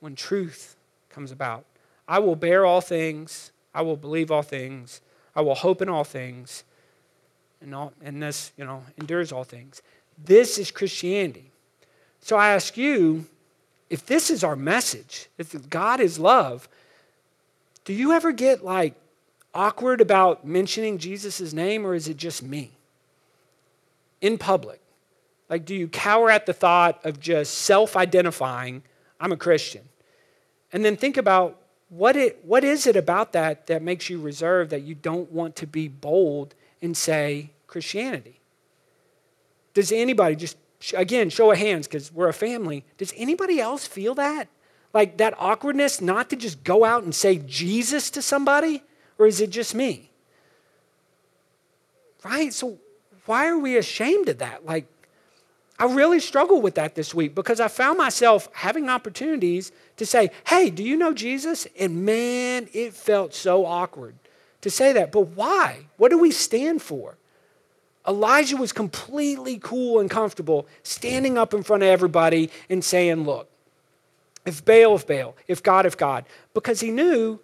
[0.00, 0.76] when truth
[1.10, 1.64] comes about.
[2.08, 3.52] I will bear all things.
[3.72, 5.00] I will believe all things.
[5.36, 6.64] I will hope in all things.
[7.60, 9.82] And, all, and this, you know, endures all things.
[10.18, 11.51] This is Christianity.
[12.22, 13.26] So I ask you,
[13.90, 16.68] if this is our message, if God is love,
[17.84, 18.94] do you ever get like
[19.52, 22.72] awkward about mentioning Jesus' name or is it just me?
[24.22, 24.80] in public?
[25.50, 28.82] Like, do you cower at the thought of just self identifying,
[29.20, 29.82] I'm a Christian?
[30.72, 31.58] And then think about
[31.90, 35.56] what, it, what is it about that that makes you reserved that you don't want
[35.56, 38.40] to be bold and say Christianity?
[39.74, 40.56] Does anybody, just
[40.96, 44.48] again, show of hands because we're a family, does anybody else feel that?
[44.92, 48.82] Like that awkwardness not to just go out and say Jesus to somebody?
[49.18, 50.10] Or is it just me?
[52.24, 52.52] Right?
[52.52, 52.78] So
[53.26, 54.64] why are we ashamed of that?
[54.66, 54.86] Like,
[55.78, 60.30] I really struggled with that this week because I found myself having opportunities to say,
[60.46, 61.66] Hey, do you know Jesus?
[61.78, 64.14] And man, it felt so awkward
[64.60, 65.10] to say that.
[65.12, 65.86] But why?
[65.96, 67.16] What do we stand for?
[68.06, 73.48] Elijah was completely cool and comfortable standing up in front of everybody and saying, Look,
[74.44, 77.38] if Baal, if Baal, if God, if God, because he knew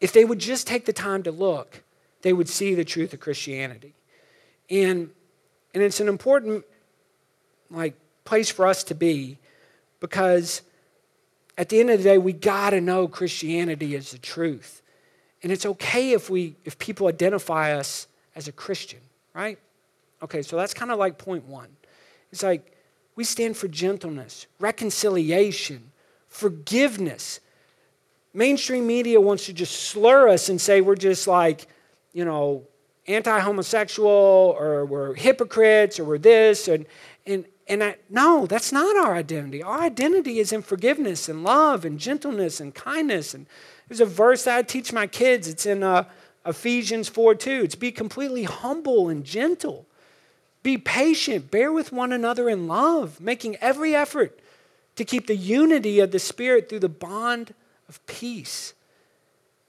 [0.00, 1.82] if they would just take the time to look,
[2.22, 3.94] they would see the truth of Christianity.
[4.70, 5.10] And,
[5.74, 6.64] and it's an important
[7.70, 9.38] like place for us to be
[10.00, 10.62] because
[11.56, 14.82] at the end of the day we got to know Christianity is the truth.
[15.42, 19.00] And it's okay if we if people identify us as a Christian,
[19.38, 19.58] right?
[20.20, 21.68] Okay, so that's kind of like point 1.
[22.32, 22.76] It's like
[23.14, 25.92] we stand for gentleness, reconciliation,
[26.26, 27.38] forgiveness.
[28.34, 31.68] Mainstream media wants to just slur us and say we're just like,
[32.12, 32.66] you know,
[33.06, 36.66] anti homosexual or we're hypocrites or we're this.
[36.66, 36.84] And,
[37.24, 39.62] and, and I, no, that's not our identity.
[39.62, 43.34] Our identity is in forgiveness and love and gentleness and kindness.
[43.34, 43.46] And
[43.86, 45.46] there's a verse that I teach my kids.
[45.46, 46.04] It's in uh,
[46.46, 47.62] Ephesians 4 2.
[47.64, 49.86] It's be completely humble and gentle.
[50.62, 54.38] Be patient, bear with one another in love, making every effort
[54.96, 57.54] to keep the unity of the Spirit through the bond
[57.88, 58.74] of peace.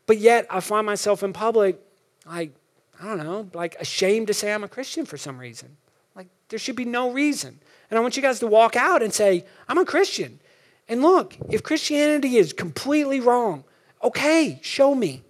[0.08, 1.80] But yet, I find myself in public,
[2.26, 2.52] like,
[3.00, 5.78] I don't know, like ashamed to say I'm a Christian for some reason.
[6.16, 7.60] Like, there should be no reason.
[7.90, 10.40] And I want you guys to walk out and say, I'm a Christian.
[10.88, 13.64] And look, if Christianity is completely wrong,
[14.04, 15.22] okay, show me.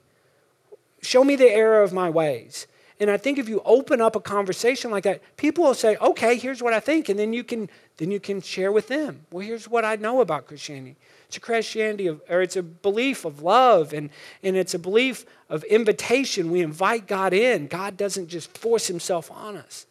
[1.01, 2.67] Show me the error of my ways.
[2.99, 6.35] And I think if you open up a conversation like that, people will say, okay,
[6.38, 7.07] here's what I think.
[7.07, 9.25] And then you can, then you can share with them.
[9.31, 10.97] Well, here's what I know about Christianity.
[11.27, 14.09] It's a Christianity of, or it's a belief of love and,
[14.43, 16.51] and it's a belief of invitation.
[16.51, 17.67] We invite God in.
[17.67, 19.85] God doesn't just force himself on us.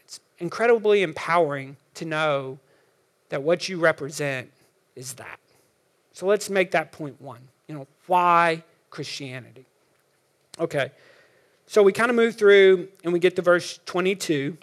[0.00, 2.58] It's incredibly empowering to know
[3.30, 4.50] that what you represent
[4.94, 5.38] is that.
[6.12, 7.40] So let's make that point one.
[7.66, 9.64] You know, why Christianity?
[10.58, 10.92] Okay.
[11.66, 14.56] So we kind of move through and we get to verse 22.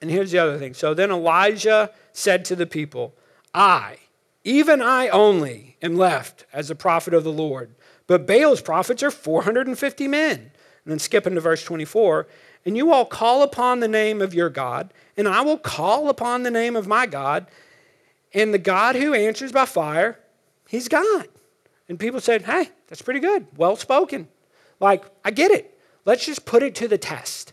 [0.00, 0.74] And here's the other thing.
[0.74, 3.14] So then Elijah said to the people,
[3.54, 3.96] I,
[4.44, 7.74] even I only, am left as a prophet of the Lord.
[8.06, 10.38] But Baal's prophets are 450 men.
[10.38, 12.26] And then skip into verse 24.
[12.64, 16.42] And you all call upon the name of your God, and I will call upon
[16.42, 17.46] the name of my God.
[18.34, 20.18] And the God who answers by fire,
[20.68, 21.28] he's God.
[21.88, 23.46] And people said, hey, that's pretty good.
[23.56, 24.28] Well spoken.
[24.80, 25.78] Like, I get it.
[26.04, 27.52] Let's just put it to the test.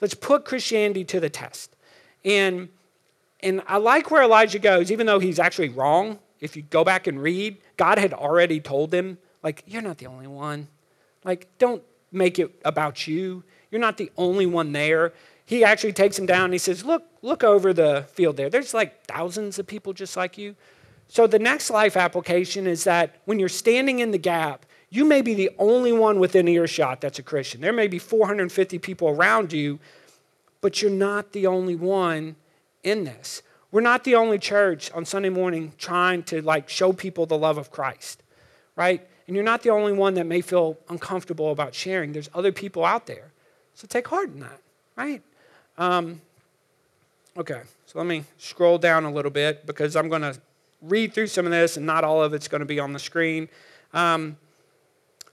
[0.00, 1.76] Let's put Christianity to the test.
[2.24, 2.68] And,
[3.40, 6.18] and I like where Elijah goes, even though he's actually wrong.
[6.40, 10.06] If you go back and read, God had already told him, like, you're not the
[10.06, 10.68] only one.
[11.24, 13.44] Like, don't make it about you.
[13.70, 15.12] You're not the only one there.
[15.44, 18.50] He actually takes him down and he says, Look, look over the field there.
[18.50, 20.54] There's like thousands of people just like you.
[21.08, 25.22] So the next life application is that when you're standing in the gap, you may
[25.22, 27.62] be the only one within earshot that's a Christian.
[27.62, 29.80] There may be 450 people around you,
[30.60, 32.36] but you're not the only one
[32.82, 33.42] in this.
[33.70, 37.56] We're not the only church on Sunday morning trying to like show people the love
[37.56, 38.22] of Christ,
[38.76, 39.00] right?
[39.26, 42.12] And you're not the only one that may feel uncomfortable about sharing.
[42.12, 43.32] There's other people out there.
[43.72, 44.60] So take heart in that,
[44.94, 45.22] right?
[45.78, 46.20] Um,
[47.38, 50.38] okay, so let me scroll down a little bit because I'm going to
[50.82, 52.98] read through some of this and not all of it's going to be on the
[52.98, 53.48] screen.
[53.94, 54.36] Um,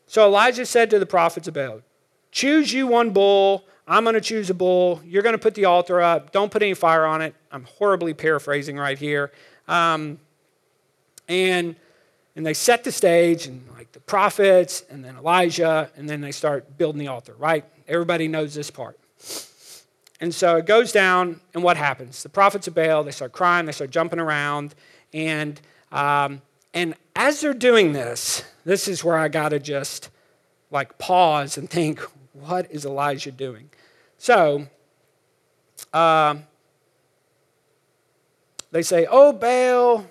[0.10, 1.82] so Elijah said to the prophets of Baal,
[2.32, 3.65] Choose you one bull.
[3.88, 5.02] I'm going to choose a bull.
[5.06, 6.32] You're going to put the altar up.
[6.32, 7.36] Don't put any fire on it.
[7.52, 9.32] I'm horribly paraphrasing right here.
[9.67, 10.17] Um,
[11.28, 11.76] and,
[12.36, 16.32] and they set the stage, and like the prophets, and then Elijah, and then they
[16.32, 17.63] start building the altar, right?
[17.88, 19.00] Everybody knows this part.
[20.19, 22.24] And so it goes down, and what happens?
[22.24, 24.74] The prophets of Baal, they start crying, they start jumping around,
[25.13, 26.41] and um,
[26.74, 30.10] and as they're doing this, this is where I got to just
[30.72, 32.00] like pause and think,
[32.34, 33.70] what is Elijah doing?
[34.18, 34.68] So,
[35.94, 36.36] uh,
[38.72, 40.06] they say, Oh, Baal,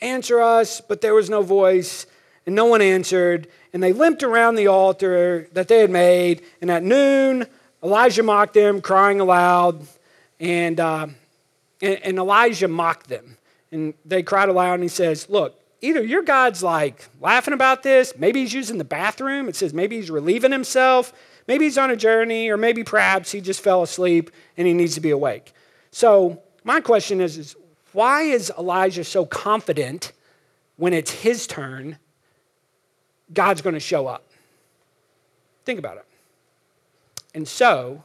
[0.00, 2.06] answer us, but there was no voice,
[2.44, 3.48] and no one answered.
[3.72, 6.42] And they limped around the altar that they had made.
[6.60, 7.46] And at noon,
[7.82, 9.86] Elijah mocked them, crying aloud.
[10.38, 11.08] And, uh,
[11.82, 13.36] and, and Elijah mocked them.
[13.72, 18.14] And they cried aloud, and he says, Look, either your God's like laughing about this,
[18.16, 19.48] maybe he's using the bathroom.
[19.48, 21.12] It says maybe he's relieving himself,
[21.46, 24.94] maybe he's on a journey, or maybe perhaps he just fell asleep and he needs
[24.94, 25.52] to be awake.
[25.90, 27.56] So, my question is, is
[27.92, 30.12] why is Elijah so confident
[30.76, 31.98] when it's his turn,
[33.32, 34.24] God's going to show up?
[35.64, 36.04] Think about it.
[37.34, 38.02] And so,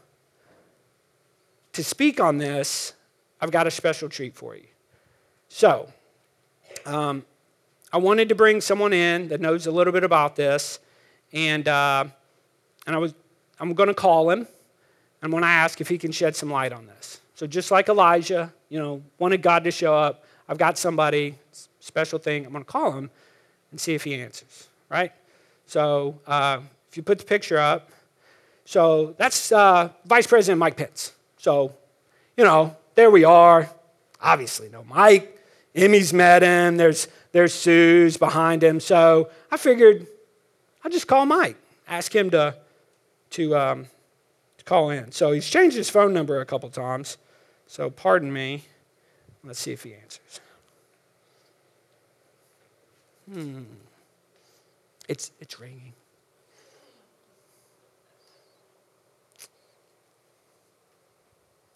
[1.74, 2.94] to speak on this,
[3.40, 4.68] I've got a special treat for you.
[5.50, 5.92] So,
[6.86, 7.26] um,
[7.94, 10.80] I wanted to bring someone in that knows a little bit about this,
[11.34, 12.06] and, uh,
[12.88, 13.14] and I was,
[13.60, 14.48] I'm going to call him.
[15.22, 17.20] I'm going to ask if he can shed some light on this.
[17.36, 21.36] So, just like Elijah, you know, wanted God to show up, I've got somebody,
[21.80, 23.10] special thing, I'm going to call him
[23.72, 25.12] and see if he answers, right?
[25.66, 27.90] So, uh, if you put the picture up,
[28.64, 31.12] so that's uh, Vice President Mike Pence.
[31.38, 31.76] So,
[32.38, 33.70] you know, there we are.
[34.22, 35.40] Obviously, no Mike.
[35.76, 36.78] Emmy's met him.
[36.78, 38.80] There's, there's Sue's behind him.
[38.80, 40.08] So I figured
[40.84, 42.56] I'll just call Mike, ask him to,
[43.32, 43.88] to, um,
[44.58, 45.12] to call in.
[45.12, 47.18] So he's changed his phone number a couple times.
[47.68, 48.64] So pardon me.
[49.44, 50.40] Let's see if he answers.
[53.32, 53.64] Hmm.
[55.08, 55.94] It's, it's ringing.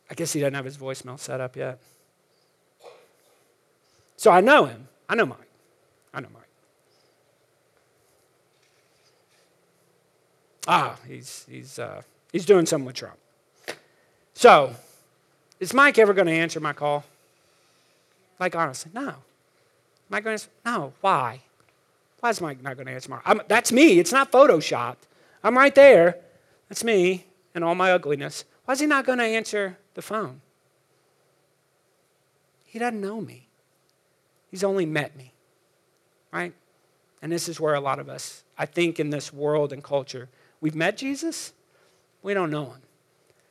[0.10, 1.80] I guess he doesn't have his voicemail set up yet.
[4.18, 4.88] So I know him.
[5.08, 5.40] I know Mike.
[6.14, 6.44] I know Mike.
[10.68, 13.18] Ah, he's, he's, uh, he's doing something with Trump.
[14.34, 14.76] So,
[15.60, 17.04] is Mike ever going to answer my call?
[18.40, 19.16] Like, honestly, no.
[20.10, 20.50] Mike going to answer?
[20.66, 20.94] No.
[21.02, 21.42] Why?
[22.20, 24.00] Why is Mike not going to answer my That's me.
[24.00, 25.06] It's not photoshopped.
[25.44, 26.18] I'm right there.
[26.70, 28.46] That's me and all my ugliness.
[28.66, 30.42] Why is he not going to answer the phone?
[32.66, 33.45] He doesn't know me.
[34.56, 35.34] He's only met me,
[36.32, 36.54] right?
[37.22, 40.30] And this is where a lot of us, I think, in this world and culture,
[40.62, 41.52] we've met Jesus,
[42.24, 42.82] we don't know him.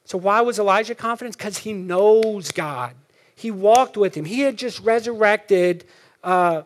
[0.06, 1.36] So, why was Elijah confident?
[1.36, 2.94] Because he knows God.
[3.34, 4.24] He walked with him.
[4.24, 5.84] He had just resurrected
[6.22, 6.62] uh,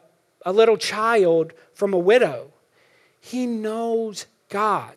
[0.46, 2.52] a little child from a widow.
[3.20, 4.94] He knows God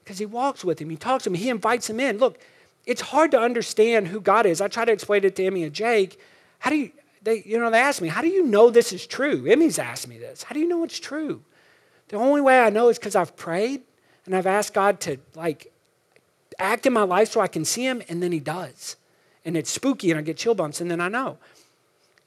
[0.00, 0.90] because he walks with him.
[0.90, 1.34] He talks to him.
[1.34, 2.18] He invites him in.
[2.18, 2.38] Look,
[2.84, 4.60] it's hard to understand who God is.
[4.60, 6.20] I try to explain it to Emmy and Jake.
[6.58, 6.92] How do you,
[7.24, 9.46] they, you know, they ask me, how do you know this is true?
[9.46, 10.42] Emmy's asked me this.
[10.42, 11.42] How do you know it's true?
[12.08, 13.82] The only way I know is because I've prayed
[14.26, 15.72] and I've asked God to, like,
[16.58, 18.96] act in my life so I can see him, and then he does.
[19.44, 21.38] And it's spooky, and I get chill bumps, and then I know.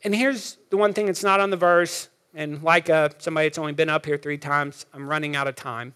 [0.03, 3.57] And here's the one thing that's not on the verse, and like uh, somebody that's
[3.57, 5.93] only been up here three times, I'm running out of time.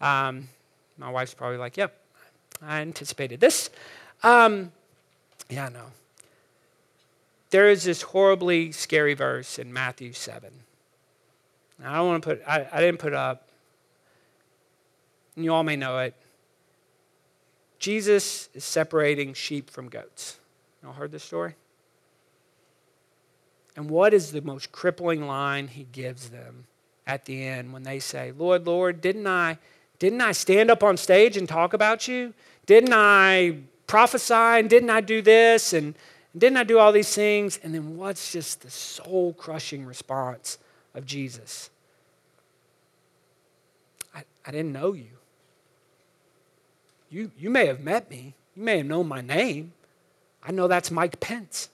[0.00, 0.48] Um,
[0.96, 2.00] my wife's probably like, yep,
[2.62, 3.70] I anticipated this.
[4.22, 4.72] Um,
[5.48, 5.86] yeah, I know.
[7.50, 10.52] There is this horribly scary verse in Matthew 7.
[11.80, 13.48] Now, I don't want to put, I, I didn't put up.
[15.36, 16.14] You all may know it.
[17.78, 20.38] Jesus is separating sheep from goats.
[20.82, 21.54] Y'all heard this story?
[23.76, 26.66] And what is the most crippling line he gives them
[27.06, 29.58] at the end when they say, Lord, Lord, didn't I,
[30.00, 32.34] didn't I stand up on stage and talk about you?
[32.66, 35.94] Didn't I prophesy and didn't I do this and
[36.36, 37.58] didn't I do all these things?
[37.62, 40.58] And then what's just the soul crushing response
[40.94, 41.70] of Jesus?
[44.14, 45.06] I, I didn't know you.
[47.10, 47.30] you.
[47.38, 49.72] You may have met me, you may have known my name.
[50.42, 51.68] I know that's Mike Pence.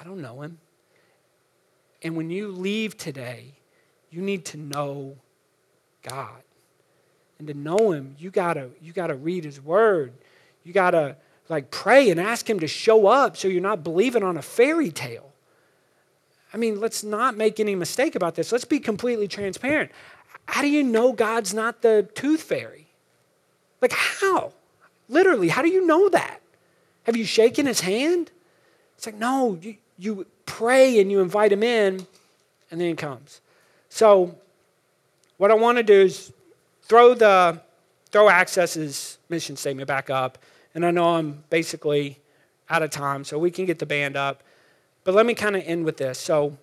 [0.00, 0.58] I don't know him.
[2.02, 3.54] And when you leave today,
[4.10, 5.16] you need to know
[6.02, 6.42] God.
[7.38, 10.12] And to know him, you gotta, you gotta read his word.
[10.64, 11.16] You got to
[11.48, 14.90] like pray and ask him to show up so you're not believing on a fairy
[14.90, 15.32] tale.
[16.52, 18.52] I mean, let's not make any mistake about this.
[18.52, 19.90] Let's be completely transparent.
[20.48, 22.86] How do you know God's not the tooth fairy?
[23.80, 24.52] Like, how?
[25.08, 26.40] Literally, how do you know that?
[27.04, 28.30] Have you shaken his hand?
[28.96, 32.06] It's like, no, you, you pray and you invite him in,
[32.70, 33.40] and then he comes.
[33.88, 34.36] So,
[35.36, 36.32] what I want to do is
[36.82, 37.60] throw the
[38.10, 40.38] throw access's mission statement back up
[40.76, 42.20] and I know I'm basically
[42.68, 44.42] out of time, so we can get the band up.
[45.04, 46.18] But let me kind of end with this.
[46.18, 46.58] So,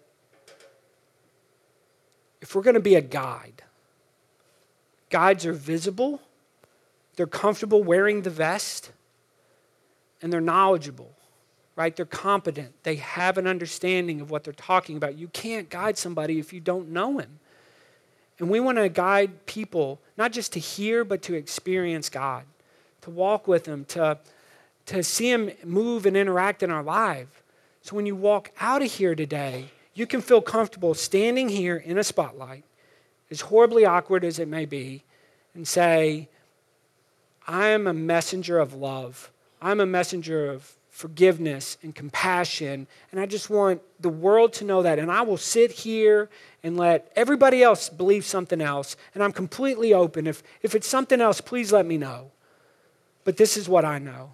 [2.39, 3.63] if we're going to be a guide,
[5.09, 6.21] guides are visible,
[7.15, 8.91] they're comfortable wearing the vest,
[10.21, 11.15] and they're knowledgeable,
[11.75, 11.95] right?
[11.95, 15.17] They're competent, they have an understanding of what they're talking about.
[15.17, 17.39] You can't guide somebody if you don't know him.
[18.37, 22.43] And we want to guide people not just to hear, but to experience God
[23.03, 24.17] to walk with Him, to,
[24.87, 27.43] to see Him move and interact in our life.
[27.81, 31.97] So when you walk out of here today, you can feel comfortable standing here in
[31.97, 32.63] a spotlight,
[33.29, 35.03] as horribly awkward as it may be,
[35.53, 36.29] and say,
[37.47, 39.31] I am a messenger of love.
[39.61, 42.87] I'm a messenger of forgiveness and compassion.
[43.11, 44.99] And I just want the world to know that.
[44.99, 46.29] And I will sit here
[46.63, 48.95] and let everybody else believe something else.
[49.13, 50.27] And I'm completely open.
[50.27, 52.32] If, if it's something else, please let me know.
[53.23, 54.33] But this is what I know.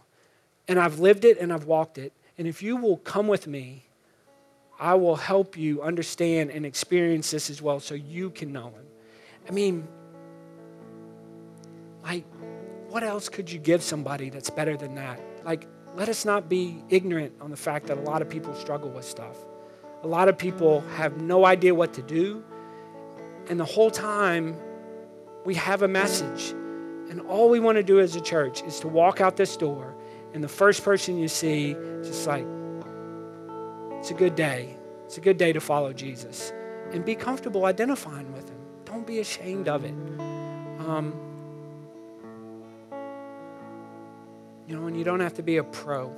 [0.67, 2.13] And I've lived it and I've walked it.
[2.37, 3.85] And if you will come with me,
[4.79, 8.85] I will help you understand and experience this as well so you can know him.
[9.47, 9.87] I mean,
[12.03, 12.23] like,
[12.87, 15.19] what else could you give somebody that's better than that?
[15.43, 18.89] Like, let us not be ignorant on the fact that a lot of people struggle
[18.89, 19.35] with stuff.
[20.03, 22.43] A lot of people have no idea what to do.
[23.49, 24.55] And the whole time,
[25.45, 26.53] we have a message.
[27.09, 29.95] And all we want to do as a church is to walk out this door,
[30.33, 32.45] and the first person you see, just like,
[33.99, 34.77] it's a good day.
[35.05, 36.53] It's a good day to follow Jesus.
[36.91, 38.59] And be comfortable identifying with him.
[38.85, 39.93] Don't be ashamed of it.
[40.87, 41.13] Um,
[44.67, 46.15] you know, and you don't have to be a pro.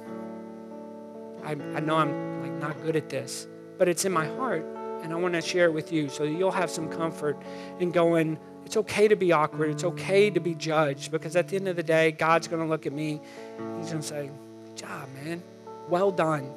[1.44, 4.66] I, I know I'm like not good at this, but it's in my heart,
[5.04, 7.38] and I want to share it with you so you'll have some comfort
[7.80, 8.38] in going.
[8.66, 9.72] It's okay to be awkward.
[9.72, 12.68] It's okay to be judged because at the end of the day, God's going to
[12.68, 13.20] look at me.
[13.80, 14.30] He's going to say,
[14.68, 15.43] "Good job, man.
[15.89, 16.49] Well done.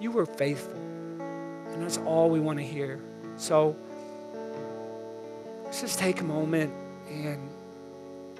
[0.00, 3.00] You were faithful." And that's all we want to hear.
[3.36, 3.76] So
[5.64, 6.72] let's just take a moment
[7.08, 7.48] and,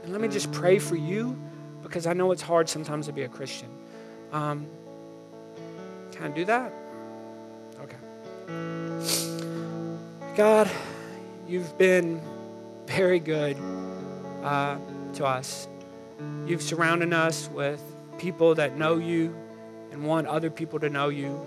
[0.02, 1.38] and let me just pray for you
[1.82, 3.68] because I know it's hard sometimes to be a Christian.
[4.32, 4.66] Um,
[6.12, 6.72] can I do that?
[10.36, 10.70] God,
[11.46, 12.22] you've been
[12.86, 13.58] very good
[14.42, 14.78] uh,
[15.14, 15.68] to us.
[16.46, 17.82] You've surrounded us with
[18.18, 19.34] people that know you
[19.92, 21.46] and want other people to know you.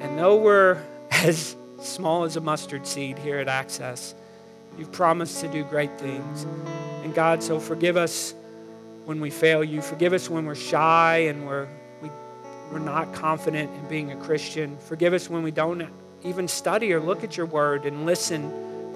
[0.00, 4.14] And though we're as small as a mustard seed here at Access,
[4.76, 6.46] you've promised to do great things.
[7.04, 8.34] And God, so forgive us
[9.04, 9.80] when we fail you.
[9.82, 11.68] Forgive us when we're shy and we're,
[12.02, 12.10] we,
[12.72, 14.76] we're not confident in being a Christian.
[14.78, 15.78] Forgive us when we don't
[16.22, 18.50] even study or look at your word and listen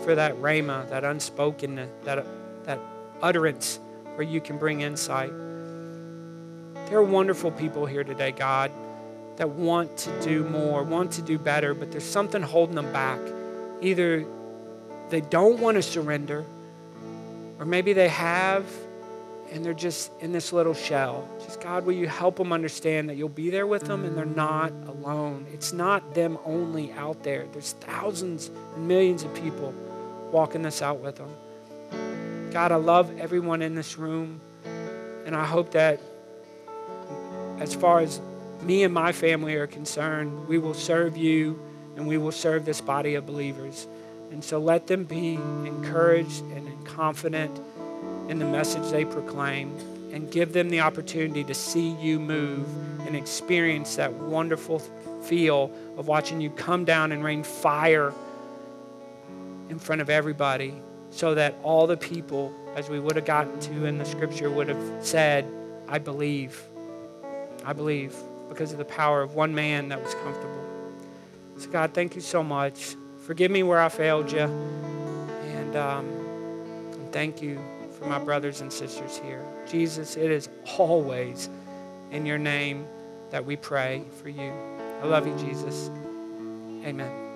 [0.04, 2.24] for that rhema, that unspoken, that,
[2.64, 2.78] that
[3.22, 3.78] utterance
[4.14, 5.30] where you can bring insight.
[6.88, 8.72] There are wonderful people here today, God,
[9.36, 13.20] that want to do more, want to do better, but there's something holding them back.
[13.80, 14.26] Either
[15.08, 16.44] they don't want to surrender,
[17.58, 18.66] or maybe they have
[19.50, 21.28] and they're just in this little shell.
[21.40, 24.24] Just God, will you help them understand that you'll be there with them and they're
[24.24, 25.46] not alone?
[25.52, 27.46] It's not them only out there.
[27.52, 29.74] There's thousands and millions of people
[30.30, 31.30] walking this out with them.
[32.52, 34.40] God, I love everyone in this room,
[35.24, 36.00] and I hope that
[37.58, 38.20] as far as
[38.62, 41.60] me and my family are concerned, we will serve you
[41.96, 43.86] and we will serve this body of believers.
[44.30, 47.60] And so let them be encouraged and confident
[48.30, 49.76] in the message they proclaim
[50.12, 52.64] and give them the opportunity to see you move
[53.04, 54.78] and experience that wonderful
[55.24, 55.68] feel
[55.98, 58.14] of watching you come down and rain fire
[59.68, 60.72] in front of everybody
[61.10, 64.68] so that all the people, as we would have gotten to in the scripture, would
[64.68, 65.44] have said,
[65.88, 66.62] I believe.
[67.64, 68.14] I believe
[68.48, 70.64] because of the power of one man that was comfortable.
[71.58, 72.94] So, God, thank you so much.
[73.26, 74.38] Forgive me where I failed you.
[74.38, 76.06] And, um,
[76.92, 77.60] and thank you
[78.00, 79.44] for my brothers and sisters here.
[79.68, 80.48] Jesus, it is
[80.78, 81.50] always
[82.10, 82.86] in your name
[83.30, 84.52] that we pray for you.
[85.02, 85.90] I love you, Jesus.
[86.84, 87.29] Amen.